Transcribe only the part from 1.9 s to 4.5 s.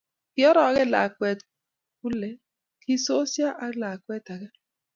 kule kisosio ak lakwet age